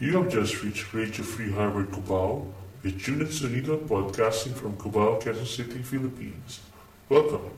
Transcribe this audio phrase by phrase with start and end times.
[0.00, 2.46] You have just reached Radio Free Harvard Cubao
[2.84, 6.60] with Junit Sonido podcasting from Cubao, Quezon City, Philippines.
[7.08, 7.50] Welcome.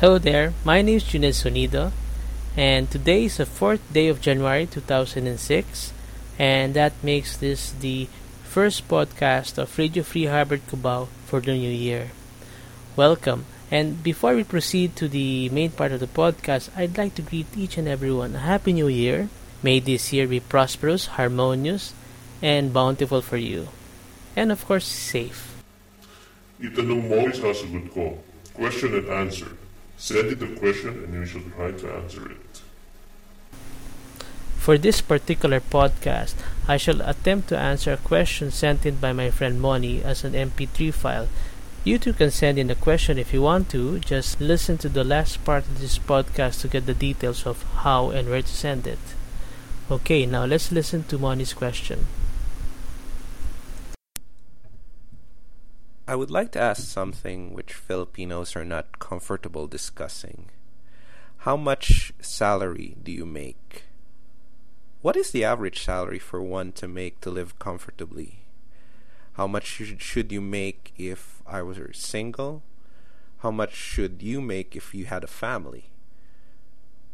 [0.00, 1.92] Hello there, my name is Junit Sonido,
[2.58, 5.94] and today is the fourth day of January 2006,
[6.38, 8.06] and that makes this the
[8.44, 12.10] first podcast of Radio Free Harvard Cubao for the new year.
[12.96, 17.22] Welcome, and before we proceed to the main part of the podcast, I'd like to
[17.22, 19.30] greet each and everyone a Happy New Year
[19.62, 21.92] May this year be prosperous, harmonious,
[22.42, 23.68] and bountiful for you.
[24.36, 25.62] And of course, safe.
[26.60, 28.16] Itanong mo is has a.
[28.54, 29.56] Question and answer.
[29.98, 32.60] Send it a question and we shall try to answer it.
[34.56, 36.34] For this particular podcast,
[36.66, 40.32] I shall attempt to answer a question sent in by my friend Moni as an
[40.32, 41.28] MP3 file.
[41.84, 44.00] You too can send in a question if you want to.
[44.00, 48.10] Just listen to the last part of this podcast to get the details of how
[48.10, 48.98] and where to send it.
[49.88, 52.08] Okay, now let's listen to Moni's question.
[56.08, 60.50] I would like to ask something which Filipinos are not comfortable discussing.
[61.46, 63.84] How much salary do you make?
[65.02, 68.40] What is the average salary for one to make to live comfortably?
[69.34, 72.64] How much should, you make if I was single?
[73.38, 75.90] How much should you make if you had a family?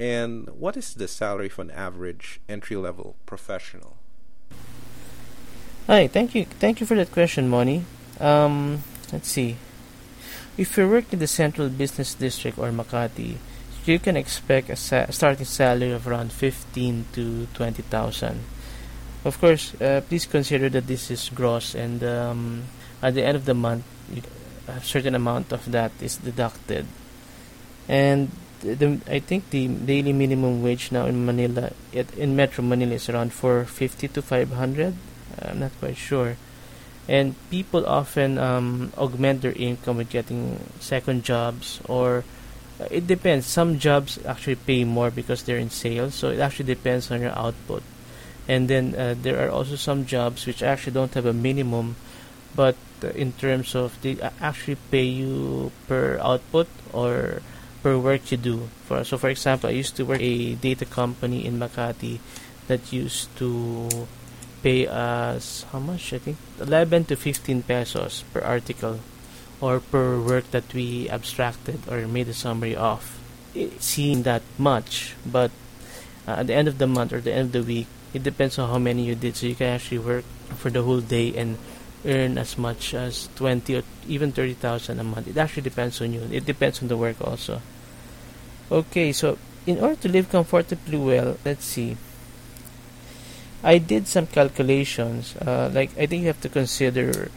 [0.00, 3.98] And what is the salary for an average entry level professional?
[5.86, 7.84] Hi, thank you, thank you for that question, Moni.
[8.18, 9.56] Um, let's see.
[10.56, 13.36] If you work in the Central Business District or Makati,
[13.84, 18.40] you can expect a sa- starting salary of around fifteen to twenty thousand.
[19.24, 22.64] Of course, uh, please consider that this is gross, and um,
[23.02, 23.84] at the end of the month,
[24.66, 26.86] a certain amount of that is deducted.
[27.88, 28.30] And
[28.60, 33.32] the, I think the daily minimum wage now in Manila, in Metro Manila, is around
[33.32, 34.94] 450 to 500.
[35.42, 36.36] I'm not quite sure.
[37.08, 42.24] And people often um, augment their income with getting second jobs, or
[42.80, 43.46] uh, it depends.
[43.46, 47.36] Some jobs actually pay more because they're in sales, so it actually depends on your
[47.36, 47.82] output.
[48.46, 51.96] And then uh, there are also some jobs which actually don't have a minimum,
[52.54, 57.42] but uh, in terms of they actually pay you per output or
[57.82, 58.68] per work you do.
[58.86, 62.18] For so, for example, I used to work a data company in Makati
[62.68, 63.88] that used to
[64.62, 66.12] pay us how much?
[66.12, 69.00] I think 11 to 15 pesos per article
[69.60, 73.18] or per work that we abstracted or made a summary of.
[73.54, 75.50] It seemed that much, but
[76.28, 78.58] uh, at the end of the month or the end of the week, it depends
[78.58, 79.36] on how many you did.
[79.36, 80.24] So you can actually work
[80.56, 81.58] for the whole day and
[82.04, 85.28] earn as much as 20 or even 30,000 a month.
[85.28, 86.22] It actually depends on you.
[86.32, 87.60] It depends on the work also.
[88.70, 91.96] Okay, so in order to live comfortably well, let's see.
[93.62, 95.36] I did some calculations.
[95.36, 97.30] Uh, like I think you have to consider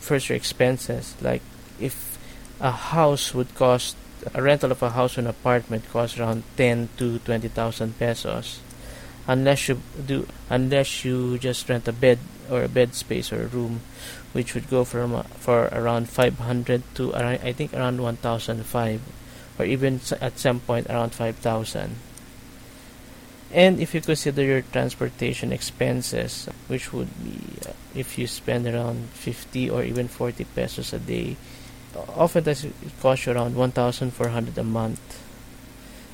[0.00, 1.14] first your expenses.
[1.20, 1.42] Like
[1.78, 2.18] if
[2.60, 3.96] a house would cost
[4.32, 8.60] a rental of a house or an apartment costs around 10 to 20,000 pesos
[9.26, 12.18] unless you do unless you just rent a bed
[12.50, 13.80] or a bed space or a room
[14.32, 19.00] which would go from uh, for around 500 to around, I think around 1005
[19.58, 21.96] or even at some point around 5000
[23.52, 29.08] and if you consider your transportation expenses which would be uh, if you spend around
[29.10, 31.36] 50 or even 40 pesos a day
[32.14, 35.22] often it costs you around 1400 a month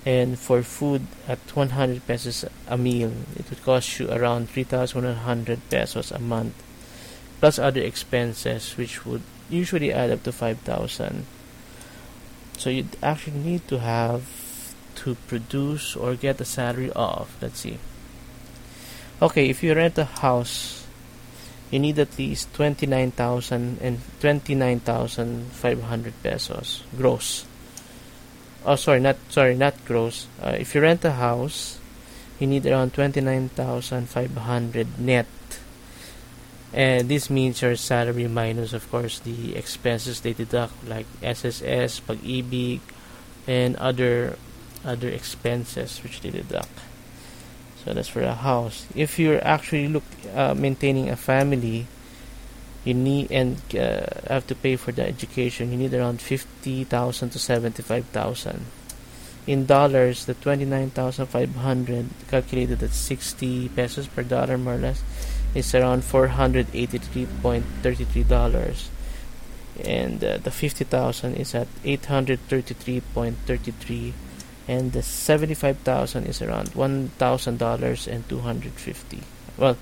[0.04, 6.10] and for food at 100 pesos a meal it would cost you around 3100 pesos
[6.10, 6.54] a month
[7.38, 11.24] plus other expenses which would usually add up to 5000
[12.58, 14.24] so you'd actually need to have
[14.94, 17.78] to produce or get a salary of let's see.
[19.20, 20.86] Okay if you rent a house
[21.70, 27.46] you need at least 29,000 and 29,500 pesos gross
[28.64, 30.26] oh sorry not sorry not gross.
[30.40, 31.78] Uh, if you rent a house
[32.38, 35.26] you need around 29,500 net.
[36.72, 42.80] And this means your salary minus of course the expenses they deduct like SSS, pag-ibig
[43.46, 44.36] and other
[44.84, 46.80] other expenses which they deduct.
[47.84, 48.86] So that's for a house.
[48.94, 50.04] If you're actually look
[50.34, 51.86] uh, maintaining a family
[52.84, 55.72] you need and uh, have to pay for the education.
[55.72, 58.66] You need around 50,000 to 75,000
[59.44, 65.02] in dollars the 29,500 calculated at 60 pesos per dollar more or less
[65.54, 68.88] is around 483.33 dollars.
[69.84, 74.12] And uh, the 50,000 is at 833.33
[74.68, 79.22] and the 75,000 is around $1,000 and 250
[79.56, 79.78] well,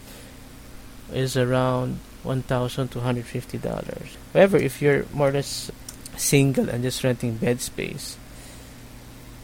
[1.12, 4.16] is around one thousand two hundred fifty dollars.
[4.32, 5.70] However, if you're more or less
[6.16, 8.16] single and just renting bed space,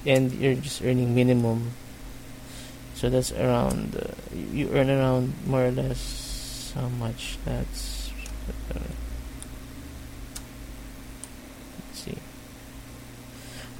[0.05, 1.73] and you're just earning minimum,
[2.95, 4.13] so that's around uh,
[4.53, 6.27] you earn around more or less
[6.77, 7.39] how much?
[7.45, 8.13] That's
[8.69, 8.79] uh,
[11.81, 12.19] let's see.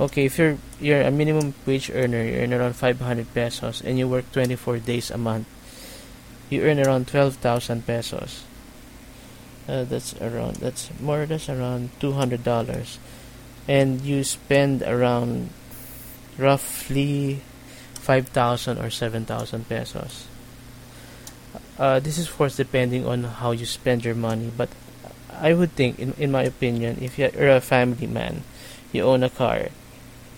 [0.01, 4.09] Okay, if you're you're a minimum wage earner, you earn around 500 pesos, and you
[4.09, 5.47] work 24 days a month,
[6.49, 8.45] you earn around 12,000 pesos.
[9.69, 12.99] Uh, that's around that's more or less around 200 dollars,
[13.67, 15.51] and you spend around
[16.39, 17.41] roughly
[17.95, 20.29] 5,000 or 7,000 pesos.
[21.79, 24.69] Uh, this is of course depending on how you spend your money, but
[25.35, 28.45] I would think, in in my opinion, if you're a family man,
[28.93, 29.69] you own a car,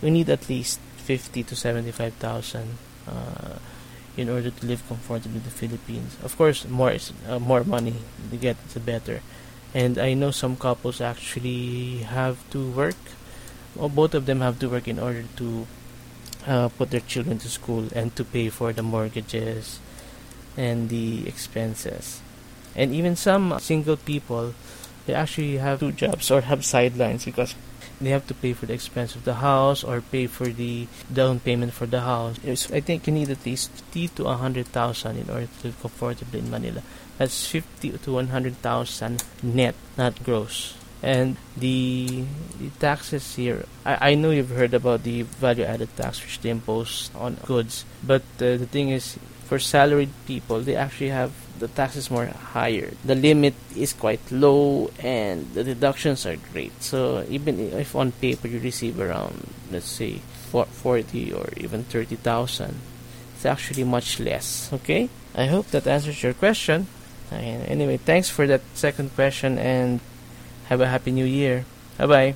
[0.02, 3.58] you need at least 50 to 75,000 uh,
[4.18, 6.16] in order to live comfortably in the Philippines.
[6.22, 7.94] Of course, more is, uh, more money
[8.32, 9.22] you get, the better.
[9.72, 12.98] And I know some couples actually have to work.
[13.76, 15.66] Well, both of them have to work in order to
[16.46, 19.78] uh, put their children to school and to pay for the mortgages
[20.56, 22.20] and the expenses.
[22.74, 24.54] And even some single people,
[25.06, 27.54] they actually have two jobs or have sidelines because
[28.00, 31.40] they have to pay for the expense of the house or pay for the down
[31.40, 32.36] payment for the house.
[32.44, 36.40] It's, I think you need at least 50 to 100,000 in order to live comfortably
[36.40, 36.82] in Manila.
[37.18, 40.74] That's 50 to 100,000 net, not gross.
[41.02, 42.24] And the,
[42.58, 46.50] the taxes here, I, I know you've heard about the value added tax which they
[46.50, 51.68] impose on goods, but uh, the thing is, for salaried people, they actually have the
[51.68, 52.90] tax is more higher.
[53.04, 56.82] The limit is quite low and the deductions are great.
[56.82, 60.20] So even if on paper you receive around let's say
[60.50, 62.74] 40 or even 30,000,
[63.34, 64.72] it's actually much less.
[64.72, 65.08] Okay?
[65.34, 66.86] I hope that answers your question.
[67.30, 70.00] Anyway, thanks for that second question and
[70.68, 71.64] have a happy new year.
[71.98, 72.34] Bye bye.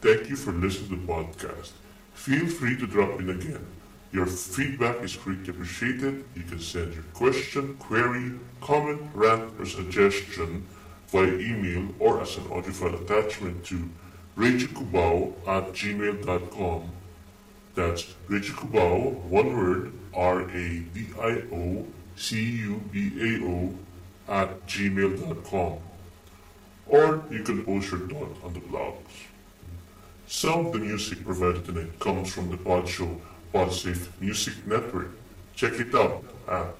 [0.00, 1.72] Thank you for listening to the podcast.
[2.14, 3.66] Feel free to drop in again.
[4.12, 6.24] Your feedback is greatly appreciated.
[6.34, 10.66] You can send your question, query, comment, rant, or suggestion
[11.08, 13.88] via email or as an audio file attachment to
[14.36, 16.90] radiocubao at gmail.com.
[17.76, 21.34] That's radiocubao, one word, R-A-D-I-O-C-U-B-A-O
[24.28, 25.78] at gmail.com.
[26.86, 29.28] Or you can post your thought on the blogs.
[30.26, 33.20] Some of the music provided tonight comes from the Pod Show
[33.52, 35.10] Podsafe Music Network.
[35.54, 36.74] Check it out at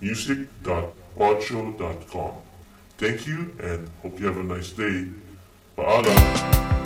[0.00, 2.32] music.podshow.com.
[2.98, 5.06] Thank you and hope you have a nice day.
[5.76, 6.81] Paalam!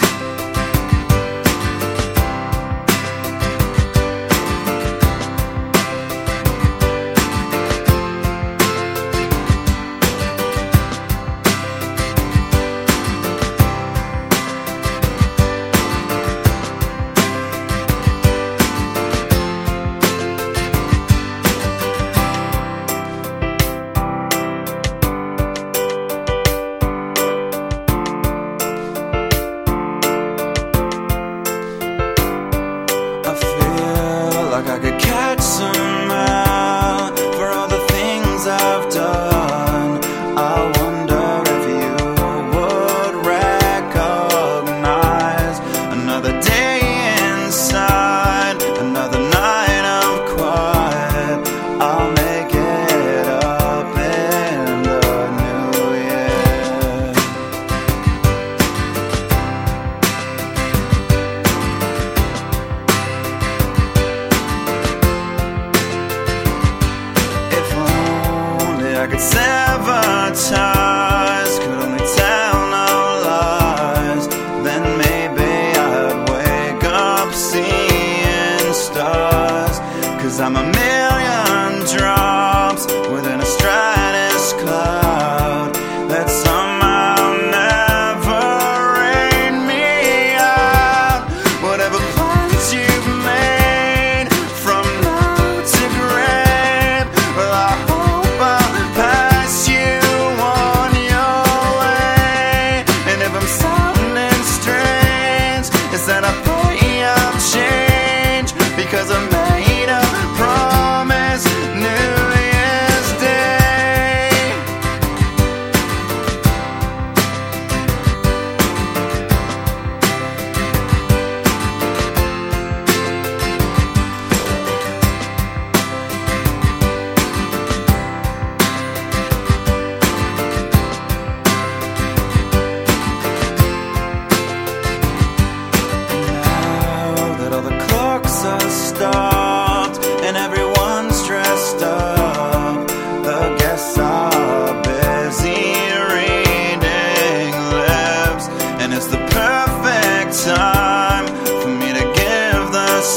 [69.09, 69.56] Could sever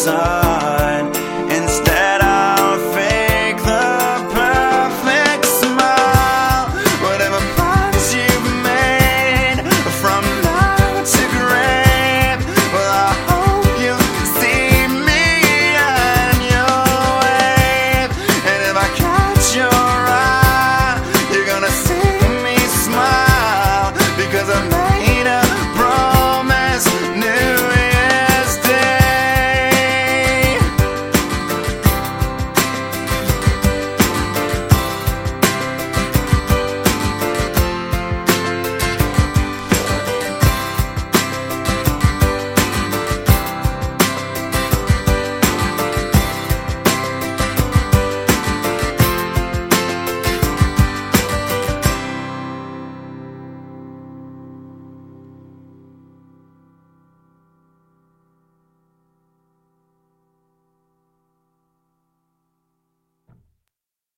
[0.09, 0.38] passar.